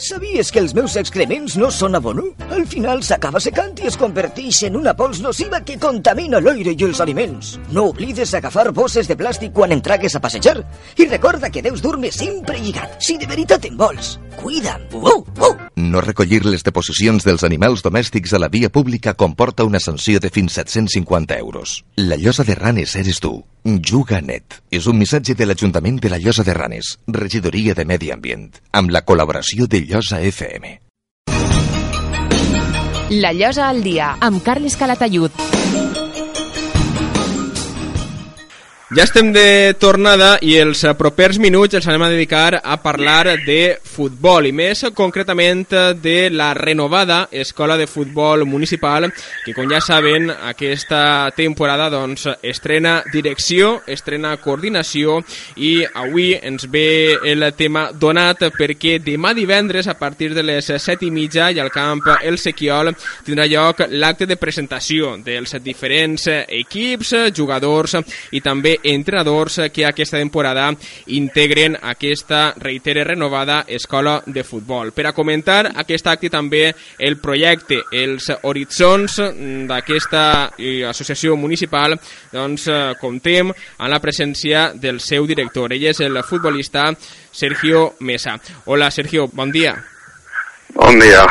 [0.00, 2.22] Sabies que els meus excrements no són abono?
[2.56, 6.86] Al final s'acaba secant i es converteix en una pols nociva que contamina l'aire i
[6.86, 7.58] els aliments.
[7.68, 10.56] No oblides agafar bosses de plàstic quan entragues a passejar.
[10.96, 12.96] I recorda que deus dur-me sempre lligat.
[13.04, 14.88] Si de veritat en vols, cuida'm.
[14.96, 15.52] Uh, uh.
[15.76, 20.32] No recollir les deposicions dels animals domèstics a la via pública comporta una sanció de
[20.32, 21.84] fins 750 euros.
[21.96, 23.42] La llosa de ranes eres tu.
[23.64, 24.62] Juga net.
[24.72, 28.88] És un missatge de l'Ajuntament de la Llosa de Ranes, Regidoria de Medi Ambient, amb
[28.90, 30.82] la col·laboració de Llosa FM.
[33.10, 35.34] La Llosa al dia, amb Carles Calatayud.
[38.90, 43.76] Ja estem de tornada i els propers minuts els anem a dedicar a parlar de
[43.86, 45.62] futbol i més concretament
[46.02, 49.06] de la renovada Escola de Futbol Municipal
[49.44, 55.20] que com ja saben aquesta temporada doncs estrena direcció, estrena coordinació
[55.54, 61.06] i avui ens ve el tema donat perquè demà divendres a partir de les 7
[61.06, 62.90] i mitja i al camp El Sequiol
[63.22, 67.94] tindrà lloc l'acte de presentació dels diferents equips, jugadors
[68.34, 70.70] i també entrenadors que aquesta temporada
[71.06, 74.92] integren aquesta, reitere, renovada escola de futbol.
[74.92, 79.20] Per a comentar aquest acte també el projecte, els horitzons
[79.68, 80.24] d'aquesta
[80.56, 81.96] eh, associació municipal,
[82.32, 85.72] doncs eh, comptem amb la presència del seu director.
[85.72, 86.90] Ell és el futbolista
[87.32, 88.36] Sergio Mesa.
[88.66, 89.74] Hola Sergio, bon dia.
[90.74, 91.26] Bon dia.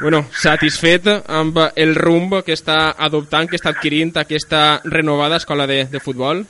[0.00, 5.84] Bueno, satisfet amb el rumb que està adoptant, que està adquirint aquesta renovada escola de,
[5.92, 6.46] de futbol?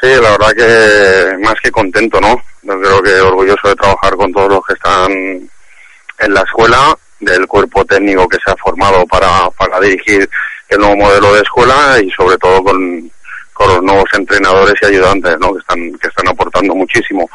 [0.00, 2.40] Sí, la verdad que más que contento, ¿no?
[2.62, 7.46] Yo creo que orgulloso de trabajar con todos los que están en la escuela, del
[7.46, 10.28] cuerpo técnico que se ha formado para, para dirigir
[10.68, 13.10] el nuevo modelo de escuela y sobre todo con,
[13.52, 15.52] con los nuevos entrenadores y ayudantes, ¿no?
[15.52, 17.28] Que están, que están aportando muchísimo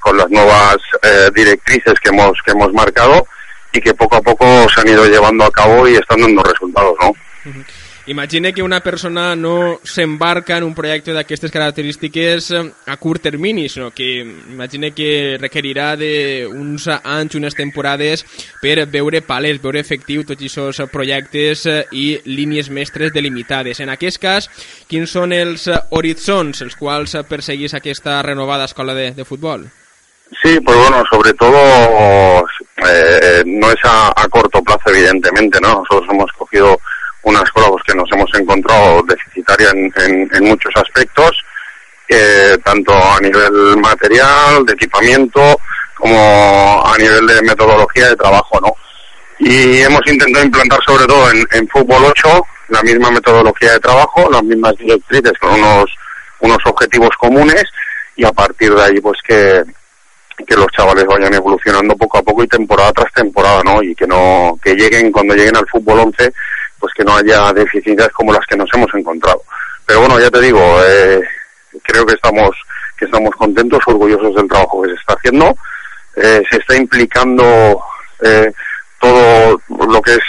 [0.00, 3.26] con las nuevas eh, directrices que hemos, que hemos marcado
[3.72, 6.94] y que poco a poco se han ido llevando a cabo y están dando resultados,
[7.00, 7.08] ¿no?
[7.10, 7.64] Uh.
[8.08, 13.90] Imagina que una persona no s'embarca en un projecte d'aquestes característiques a curt termini, sinó
[13.90, 18.22] que imagina que requerirà d'uns anys, unes temporades
[18.62, 23.82] per veure palès, veure efectiu tots aquests projectes i línies mestres delimitades.
[23.82, 24.46] En aquest cas,
[24.86, 29.66] quins són els horitzons els quals perseguís aquesta renovada escola de, de futbol?
[30.42, 32.46] Sí, pues bueno, sobre todo
[32.86, 35.82] eh, no es a, a corto plazo, evidentemente, ¿no?
[35.82, 36.78] Nosotros hemos cogido
[37.26, 41.32] una escuela que nos hemos encontrado deficitaria en, en, muchos aspectos,
[42.08, 45.58] eh, tanto a nivel material, de equipamiento,
[45.96, 48.72] como a nivel de metodología de trabajo, ¿no?
[49.40, 54.30] Y hemos intentado implantar sobre todo en, en fútbol 8 la misma metodología de trabajo,
[54.30, 55.90] las mismas directrices con unos,
[56.40, 57.64] unos objetivos comunes
[58.14, 59.64] y a partir de ahí pues que,
[60.46, 63.82] que los chavales vayan evolucionando poco a poco y temporada tras temporada, ¿no?
[63.82, 66.32] Y que no, que lleguen, cuando lleguen al fútbol 11,
[66.86, 69.42] pues que no haya deficiencias como las que nos hemos encontrado.
[69.84, 71.20] Pero bueno, ya te digo, eh,
[71.82, 72.50] creo que estamos,
[72.96, 75.56] que estamos contentos, orgullosos del trabajo que se está haciendo.
[76.14, 77.82] Eh, se está implicando
[78.22, 78.52] eh,
[79.00, 80.22] todo lo que es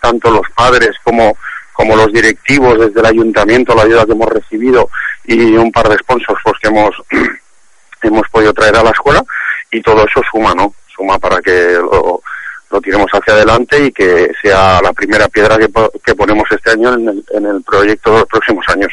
[0.00, 1.36] tanto los padres como,
[1.72, 4.88] como los directivos desde el ayuntamiento, la ayuda que hemos recibido
[5.24, 6.94] y un par de sponsors pues, que hemos,
[8.02, 9.24] hemos podido traer a la escuela
[9.72, 10.74] y todo eso suma, ¿no?
[10.94, 12.22] Suma para que lo,
[12.72, 15.68] lo tiremos hacia adelante y que sea la primera piedra que,
[16.04, 18.92] que ponemos este año en el, en el proyecto de los próximos años.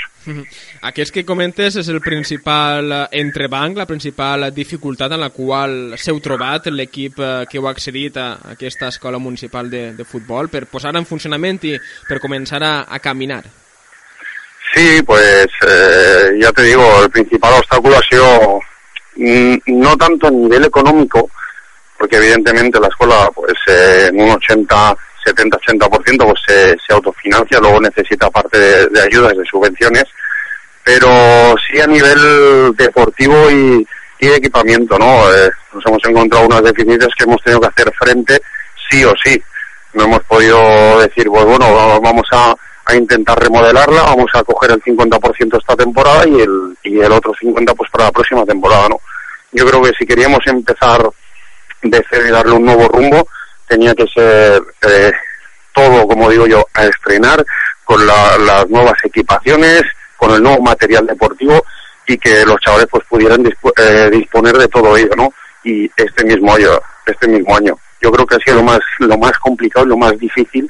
[0.81, 6.69] Aquest que comentes és el principal entrebanc, la principal dificultat en la qual s'heu trobat
[6.71, 7.17] l'equip
[7.49, 11.73] que heu accedit a aquesta escola municipal de, de futbol per posar en funcionament i
[12.07, 13.43] per començar a, a caminar.
[14.73, 18.61] Sí, pues eh, ya te digo, el principal obstáculo ha sido
[19.15, 21.29] mm, no tanto a nivel económico,
[21.99, 27.81] porque evidentemente la escuela pues eh, en un 80 70-80% pues se, se, autofinancia, luego
[27.81, 30.05] necesita parte de, de, ayudas, de subvenciones,
[30.83, 33.85] pero sí a nivel deportivo y,
[34.19, 35.31] y de equipamiento, ¿no?
[35.33, 38.41] Eh, nos hemos encontrado unas deficiencias que hemos tenido que hacer frente
[38.89, 39.39] sí o sí.
[39.93, 44.81] No hemos podido decir, pues bueno, vamos a, a intentar remodelarla, vamos a coger el
[44.81, 48.99] 50% esta temporada y el, y el otro 50% pues para la próxima temporada, ¿no?
[49.51, 51.09] Yo creo que si queríamos empezar
[51.81, 53.27] de y darle un nuevo rumbo,
[53.67, 55.11] tenía que ser eh,
[55.73, 57.45] todo, como digo yo, a estrenar
[57.85, 59.83] con la, las nuevas equipaciones,
[60.17, 61.63] con el nuevo material deportivo
[62.05, 65.33] y que los chavales pues pudieran disp eh, disponer de todo ello, ¿no?
[65.63, 67.77] y este mismo año, este mismo año.
[68.01, 70.69] Yo creo que ha sido lo más, lo más complicado y lo más difícil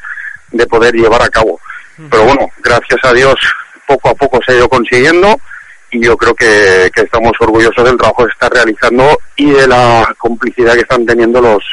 [0.52, 1.60] de poder llevar a cabo.
[2.10, 3.36] Pero bueno, gracias a Dios,
[3.86, 5.36] poco a poco se ha ido consiguiendo
[5.92, 9.68] y yo creo que, que estamos orgullosos del trabajo que se está realizando y de
[9.68, 11.64] la complicidad que están teniendo los,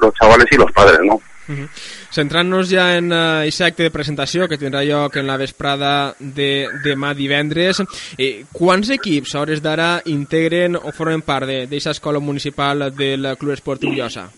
[0.00, 1.14] los chavales i los padres, no?
[1.48, 1.68] Uh -huh.
[2.10, 6.68] Centrant-nos ja en aquest uh, acte de presentació que tindrà lloc en la vesprada de
[6.84, 7.82] demà divendres,
[8.18, 13.52] eh, quants equips a hores d'ara integren o formen part d'aquesta escola municipal del Club
[13.52, 14.30] Esportiu Llosa?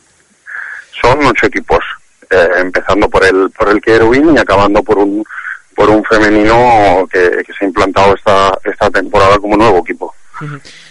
[1.01, 1.85] Son ocho equipos,
[2.29, 5.25] eh, empezando por el, por el Querubín y acabando por un,
[5.75, 10.15] por un femenino que, que se ha implantado esta, esta temporada como nuevo equipo.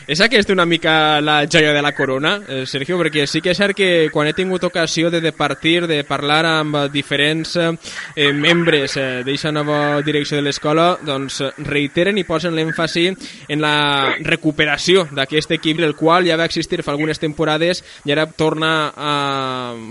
[0.10, 2.98] És aquesta una mica la joia de la corona, eh, Sergio?
[2.98, 6.78] Perquè sí que és cert que quan he tingut ocasió de departir, de parlar amb
[6.94, 13.08] diferents eh, membres eh, d'aquesta nova direcció de l'escola, doncs reiteren i posen l'èmfasi
[13.48, 18.28] en la recuperació d'aquest equip, el qual ja va existir fa algunes temporades i ara
[18.30, 19.14] torna a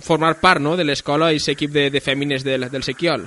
[0.02, 3.26] formar part no, de l'escola i aquest equip de, de fèmines del, del Sequiol.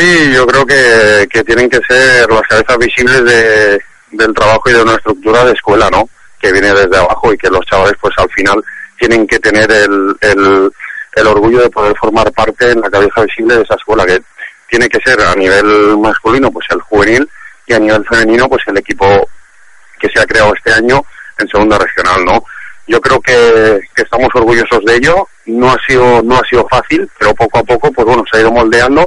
[0.00, 3.78] Sí, yo creo que, que tienen que ser las cabezas visibles de,
[4.12, 6.08] del trabajo y de una estructura de escuela, ¿no?
[6.40, 8.64] Que viene desde abajo y que los chavales, pues al final,
[8.98, 10.72] tienen que tener el, el,
[11.16, 14.22] el orgullo de poder formar parte en la cabeza visible de esa escuela, que
[14.70, 17.28] tiene que ser a nivel masculino, pues el juvenil,
[17.66, 19.28] y a nivel femenino, pues el equipo
[19.98, 21.04] que se ha creado este año
[21.38, 22.42] en segunda regional, ¿no?
[22.86, 25.28] Yo creo que, que estamos orgullosos de ello.
[25.44, 28.40] No ha sido no ha sido fácil, pero poco a poco, pues bueno, se ha
[28.40, 29.06] ido moldeando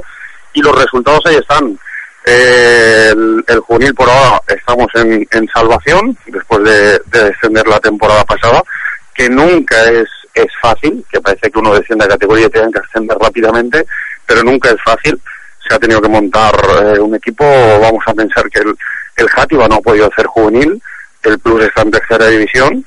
[0.54, 1.78] y los resultados ahí están.
[2.26, 3.12] Eh,
[3.46, 8.62] el, juvenil por ahora estamos en, en salvación después de, de, descender la temporada pasada,
[9.14, 12.78] que nunca es, es fácil, que parece que uno desciende a categoría y tiene que
[12.78, 13.84] ascender rápidamente,
[14.24, 15.20] pero nunca es fácil.
[15.68, 17.44] Se ha tenido que montar eh, un equipo,
[17.80, 18.74] vamos a pensar que el,
[19.16, 20.80] el Játiva no ha podido hacer juvenil,
[21.22, 22.84] el Plus está en tercera división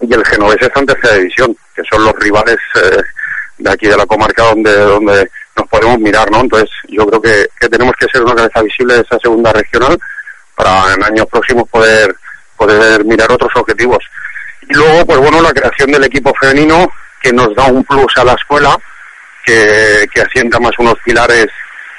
[0.00, 3.02] y el Genovés está en tercera división, que son los rivales eh,
[3.58, 6.40] de aquí de la comarca donde, donde nos podemos mirar, ¿no?
[6.40, 9.98] Entonces yo creo que, que, tenemos que ser una cabeza visible de esa segunda regional
[10.54, 12.14] para en años próximos poder,
[12.56, 14.02] poder mirar otros objetivos.
[14.62, 16.90] Y luego, pues bueno, la creación del equipo femenino
[17.20, 18.76] que nos da un plus a la escuela,
[19.44, 21.46] que, que asienta más unos pilares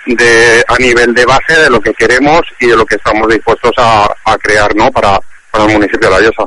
[0.06, 3.72] de, a nivel de base de lo que queremos y de lo que estamos dispuestos
[3.78, 4.92] a, a crear, ¿no?
[4.92, 5.20] Para,
[5.52, 6.44] para el municipio de La Llosa.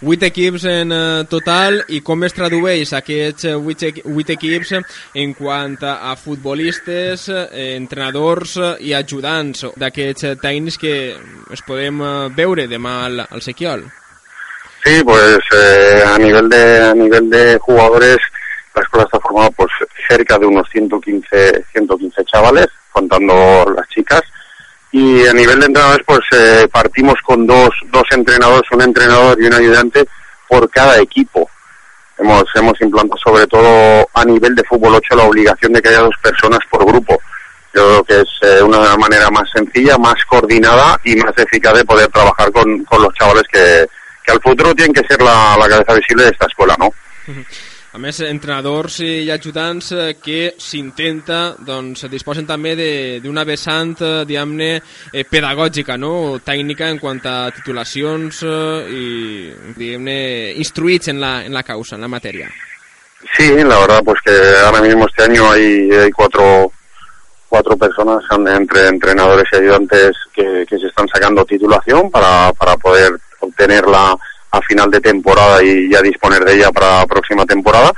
[0.00, 4.74] 8 equips en uh, total i com es tradueix aquests 8, 8 equips
[5.20, 10.94] en quant a futbolistes, eh, entrenadors i ajudants d'aquests tècnics que
[11.52, 12.00] es podem
[12.36, 13.84] veure demà al Sequiol?
[14.84, 18.16] Sí, pues eh, a nivel de a nivel de jugadores
[18.74, 19.70] la escuela está formada pues
[20.08, 23.34] cerca de unos 115 115 chavales contando
[23.76, 24.22] las chicas
[24.92, 29.46] y a nivel de entrenadores pues eh, partimos con dos, dos entrenadores, un entrenador y
[29.46, 30.06] un ayudante
[30.48, 31.48] por cada equipo.
[32.18, 36.00] Hemos, hemos implantado sobre todo a nivel de fútbol 8 la obligación de que haya
[36.00, 37.18] dos personas por grupo.
[37.72, 41.84] Yo creo que es eh, una manera más sencilla, más coordinada y más eficaz de
[41.84, 43.86] poder trabajar con, con los chavales que,
[44.24, 46.86] que al futuro tienen que ser la, la cabeza visible de esta escuela, ¿no?
[46.86, 47.44] Uh.
[47.90, 49.88] A més, entrenadors i ajudants
[50.22, 52.76] que s'intenta, doncs, disposen també
[53.24, 53.96] d'una vessant,
[54.28, 54.68] diguem-ne,
[55.10, 56.38] eh, pedagògica, no?
[56.38, 59.06] tècnica en quant a titulacions eh, i,
[59.74, 60.18] diguem-ne,
[60.62, 62.46] instruïts en la, en la causa, en la matèria.
[63.36, 66.70] Sí, la verdad, pues que ahora mismo este año hay, hay cuatro,
[67.48, 68.22] cuatro personas
[68.54, 74.16] entre entrenadores y ayudantes que, que se están sacando titulación para, para poder obtener la
[74.52, 77.92] a final de temporada y ya disponer de ella para la próxima temporada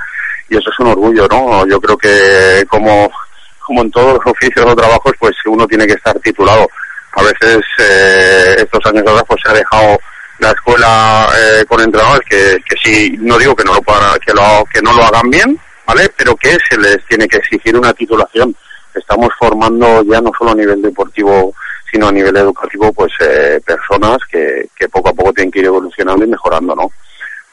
[0.49, 1.65] y eso es un orgullo, ¿no?
[1.67, 3.11] Yo creo que como,
[3.59, 6.67] como en todos los oficios o trabajos pues uno tiene que estar titulado.
[7.13, 9.99] A veces eh, estos años atrás pues se ha dejado
[10.39, 14.33] la escuela eh, con entrenadores que, que sí, no digo que no lo puedan, que
[14.33, 16.09] lo, que no lo hagan bien, ¿vale?
[16.15, 18.55] Pero que se les tiene que exigir una titulación.
[18.93, 21.53] Estamos formando ya no solo a nivel deportivo
[21.93, 25.65] sino a nivel educativo, pues eh, personas que, que, poco a poco tienen que ir
[25.65, 26.91] evolucionando y mejorando, ¿no?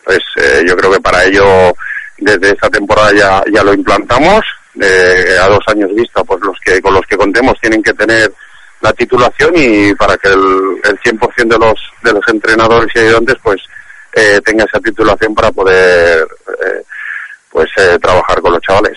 [0.03, 1.75] Pues eh, yo creo que para ello,
[2.17, 4.43] desde esta temporada ya, ya lo implantamos,
[4.81, 8.33] eh, a dos años vista, pues los que con los que contemos tienen que tener
[8.81, 13.37] la titulación y para que el, el 100% de los, de los entrenadores y ayudantes,
[13.43, 13.61] pues
[14.15, 16.83] eh, tenga esa titulación para poder eh,
[17.51, 18.97] pues eh, trabajar con los chavales.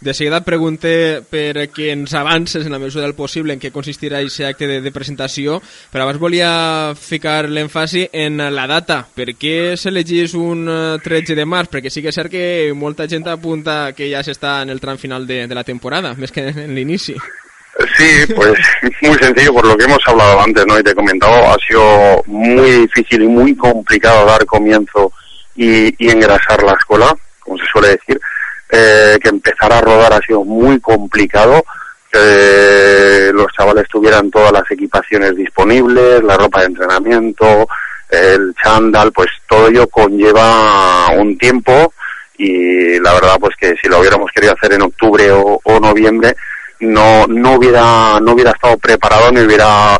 [0.00, 4.22] De seguida et pregunte per ens avances en la mesura del possible en què consistirà
[4.22, 5.60] aquest acte de, de presentació,
[5.92, 9.02] però abans volia ficar l'èmfasi en la data.
[9.14, 10.66] Per què s'elegís un
[11.04, 11.70] 13 de març?
[11.72, 14.96] Perquè sí que és cert que molta gent apunta que ja s'està en el tram
[14.96, 17.16] final de, de la temporada, més que en l'inici.
[17.98, 18.54] Sí, pues
[19.02, 20.78] muy sencillo, por lo que hemos hablado antes, ¿no?
[20.78, 25.12] Y te he comentado, ha sido muy difícil y muy complicado dar comienzo
[25.54, 27.14] y, engrasar la escuela,
[27.76, 28.20] suele decir,
[28.70, 31.62] eh, que empezar a rodar ha sido muy complicado,
[32.10, 37.68] que los chavales tuvieran todas las equipaciones disponibles, la ropa de entrenamiento,
[38.08, 41.92] el chándal, pues todo ello conlleva un tiempo
[42.38, 46.36] y la verdad pues que si lo hubiéramos querido hacer en octubre o, noviembre
[46.80, 49.98] no no hubiera no hubiera estado preparado ni hubiera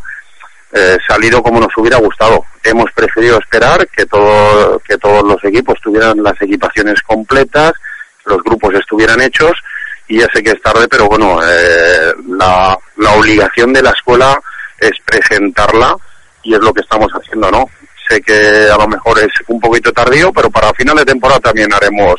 [0.77, 2.45] eh, salido como nos hubiera gustado.
[2.63, 7.73] Hemos preferido esperar que todo que todos los equipos tuvieran las equipaciones completas,
[8.25, 9.53] los grupos estuvieran hechos
[10.09, 14.41] y ya sé que es tarde, pero bueno, eh, la, la obligación de la escuela
[14.79, 15.97] es presentarla
[16.43, 17.65] y es lo que estamos haciendo, ¿no?
[18.09, 21.73] Sé que a lo mejor es un poquito tardío, pero para final de temporada también
[21.73, 22.15] haremos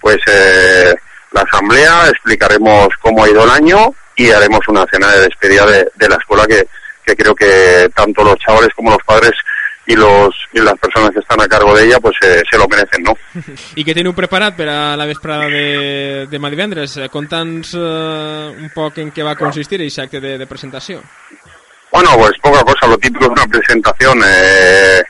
[0.00, 0.94] pues eh,
[1.32, 6.08] la asamblea, explicaremos cómo ha ido el año y haremos una cena de despedida de,
[6.08, 6.68] la escuela que,
[7.16, 9.32] creo que tanto los chavales como los padres
[9.86, 12.66] y los y las personas que están a cargo de ella pues eh, se lo
[12.68, 13.12] merecen, ¿no?
[13.74, 17.00] ¿Y qué tiene un preparat para la vesprada de, de Madivendres?
[17.10, 21.02] Conta'ns eh, un poco en qué va a consistir ese acte de, de presentación.
[21.92, 24.20] Bueno, pues poca cosa, lo típico es una presentación.
[24.26, 25.02] Eh,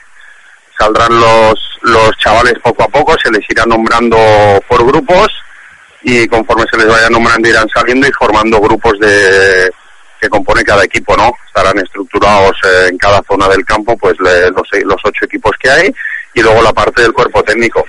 [0.77, 4.17] saldrán los, los chavales poco a poco, se les irá nombrando
[4.67, 5.27] por grupos
[6.03, 9.71] y conforme se les vaya nombrando irán saliendo y formando grupos de
[10.19, 11.31] que compone cada equipo, ¿no?
[11.47, 15.93] Estarán estructurados eh, en cada zona del campo, pues los, los ocho equipos que hay
[16.33, 17.85] y luego la parte del cuerpo técnico.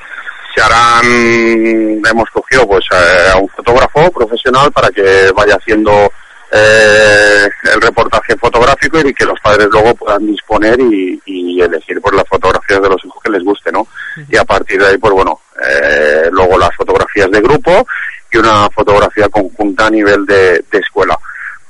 [0.55, 6.11] Se harán, hemos cogido pues eh, a un fotógrafo profesional para que vaya haciendo
[6.51, 11.21] eh, el reportaje fotográfico y que los padres luego puedan disponer y,
[11.57, 13.89] elegir por las fotografías de los hijos que les guste, ¿no?
[14.29, 17.87] Y a partir de ahí, pues bueno, eh, luego las fotografías de grupo
[18.31, 21.19] y una fotografía conjunta a nivel de, escuela.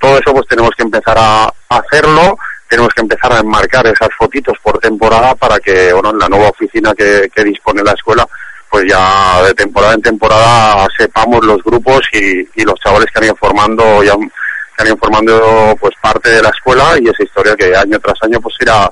[0.07, 2.39] Todo eso pues tenemos que empezar a, hacerlo,
[2.69, 6.51] tenemos que empezar a enmarcar esas fotitos por temporada para que, bueno, en la nueva
[6.51, 8.25] oficina que, dispone la escuela,
[8.71, 13.25] pues ya de temporada en temporada sepamos los grupos y, y los chavales que han
[13.25, 14.15] ido formando ya
[14.71, 18.55] están informando pues parte de la escuela y esa historia que año tras año pues
[18.61, 18.89] irá,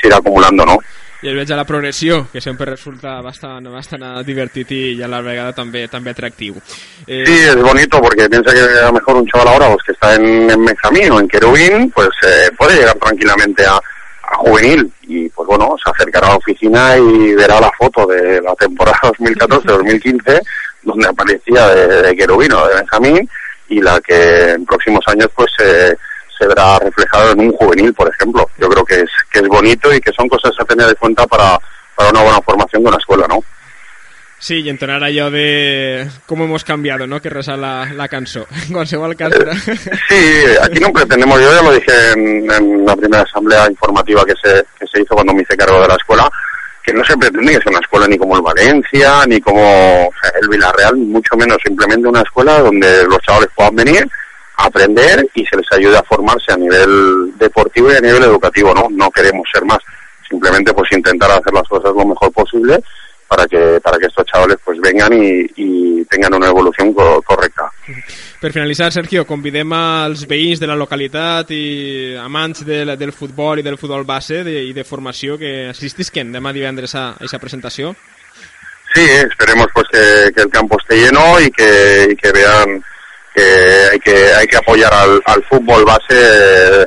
[0.00, 0.78] se irá acumulando, ¿no?
[1.26, 5.56] I es veig la progressió, que sempre resulta bastant, bastant divertit i a la vegada
[5.56, 6.54] també, també atractiu.
[7.02, 7.24] Eh...
[7.26, 10.14] Sí, es bonito porque piensa que a lo mejor un chaval ahora pues, que está
[10.14, 15.28] en, en Benjamín o en Querubín, pues eh, puede llegar tranquilamente a, a juvenil y
[15.30, 20.40] pues bueno, se acercará a la oficina y verá la foto de la temporada 2014-2015
[20.84, 22.24] donde aparecía de, de
[22.54, 23.28] o de Benjamín
[23.68, 25.50] y la que en próximos años pues
[26.38, 28.48] se verá reflejado en un juvenil, por ejemplo.
[28.58, 31.26] Yo creo que es, que es bonito y que son cosas a tener en cuenta
[31.26, 31.58] para,
[31.94, 33.42] para una buena formación de una escuela, ¿no?
[34.38, 37.20] Sí, y entonar allò de cómo hemos cambiado, ¿no?
[37.22, 38.46] Que reza la, la cançó.
[38.68, 39.32] En qualsevol cas...
[39.32, 39.76] Eh,
[40.08, 44.34] sí, aquí no pretendemos, yo ya lo dije en, en la primera asamblea informativa que
[44.42, 46.30] se, que se hizo cuando me hice cargo de la escuela,
[46.82, 50.48] que no se pretende que sea una escuela ni como el Valencia, ni como el
[50.48, 54.06] Villarreal, mucho menos, simplemente una escuela donde los chavales puedan venir,
[54.56, 58.74] a aprender y se les ayude a formarse a nivel deportivo y a nivel educativo,
[58.74, 58.88] ¿no?
[58.90, 59.78] No queremos ser más,
[60.28, 62.82] simplemente pues intentar hacer las cosas lo mejor posible
[63.28, 67.70] para que para que estos chavales pues vengan y, y tengan una evolución co correcta.
[68.40, 73.64] Per finalitzar, Sergio, convidem als veïns de la localitat i amants del, del futbol i
[73.66, 77.96] del futbol base de, i de formació que assistisquen demà divendres a aquesta presentació.
[78.94, 82.82] Sí, esperemos pues que, que el campo esté lleno y que, y que vean
[83.34, 83.44] que
[83.90, 86.86] hay que hay que apoyar al, fútbol base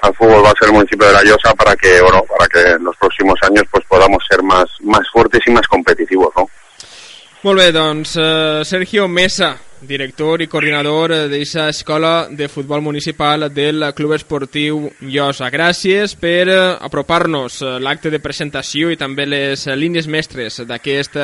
[0.00, 2.96] al fútbol base del municipio de La Llosa para que bueno para que en los
[2.96, 6.48] próximos años pues podamos ser más más fuertes y más competitivos, ¿no?
[7.40, 13.86] Molt bé, doncs uh, Sergio Mesa, director i coordinador d'aquesta escola de futbol municipal del
[13.96, 15.48] Club Esportiu Llosa.
[15.48, 21.16] Gràcies per eh, apropar-nos eh, l'acte de presentació i també les línies mestres d'aquest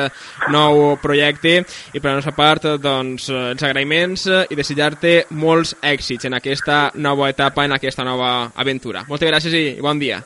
[0.49, 1.59] nou projecte
[1.93, 7.29] i per la nostra part doncs, els agraïments i desitjar-te molts èxits en aquesta nova
[7.29, 9.05] etapa, en aquesta nova aventura.
[9.05, 10.23] Moltes gràcies i bon dia.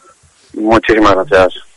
[0.56, 1.71] Muchísimas gracias.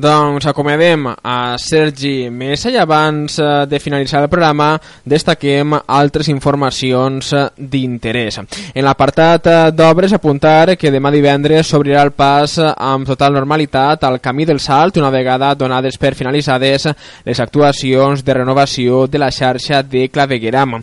[0.00, 4.70] Doncs acomiadem a Sergi Mesa i abans eh, de finalitzar el programa
[5.04, 8.38] destaquem altres informacions eh, d'interès.
[8.72, 14.16] En l'apartat eh, d'obres apuntar que demà divendres s'obrirà el pas amb total normalitat al
[14.24, 16.88] camí del Salt una vegada donades per finalitzades
[17.26, 20.78] les actuacions de renovació de la xarxa de Clavegueram.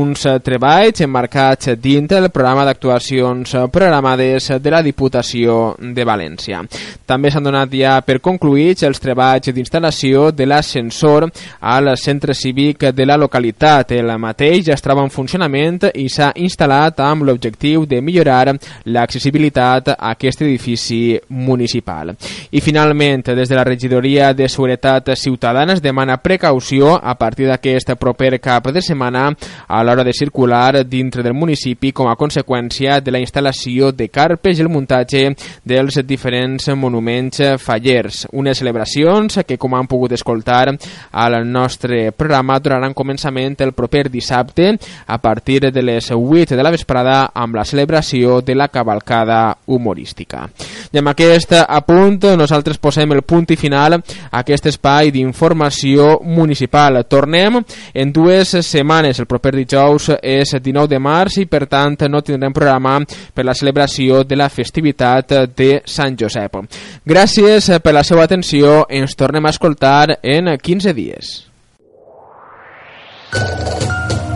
[0.00, 6.64] Uns treballs emmarcats dintre del programa d'actuacions programades de la Diputació de València.
[7.04, 11.26] També s'han donat ja per concluir concluïts els treballs d'instal·lació de l'ascensor
[11.60, 13.92] al centre cívic de la localitat.
[13.92, 18.54] El mateix ja es troba en funcionament i s'ha instal·lat amb l'objectiu de millorar
[18.84, 22.14] l'accessibilitat a aquest edifici municipal.
[22.50, 27.94] I finalment, des de la regidoria de Seguretat Ciutadana es demana precaució a partir d'aquest
[27.98, 29.30] proper cap de setmana
[29.68, 34.58] a l'hora de circular dintre del municipi com a conseqüència de la instal·lació de carpes
[34.58, 35.24] i el muntatge
[35.64, 38.26] dels diferents monuments fallers.
[38.42, 40.64] Unes celebracions que, com han pogut escoltar
[41.12, 44.72] al nostre programa, donaran començament el proper dissabte
[45.06, 50.48] a partir de les 8 de la vesprada amb la celebració de la cavalcada humorística.
[50.92, 56.98] I amb aquest apunt nosaltres posem el punt i final a aquest espai d'informació municipal.
[57.08, 57.60] Tornem
[57.94, 59.20] en dues setmanes.
[59.22, 62.98] El proper dijous és 19 de març i per tant no tindrem programa
[63.34, 66.58] per la celebració de la festivitat de Sant Josep.
[67.06, 68.86] Gràcies per la seva atenció.
[68.88, 71.32] Ens tornem a escoltar en 15 dies.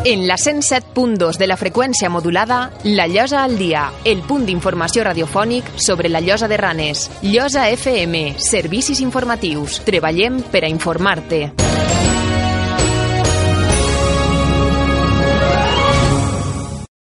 [0.07, 5.73] En la 107.2 de la freqüència modulada, La Llosa al dia, el punt d'informació radiofònic
[5.83, 7.09] sobre la Llosa de Ranes.
[7.23, 9.81] Llosa FM, servicis informatius.
[9.89, 12.06] Treballem per a informar-te.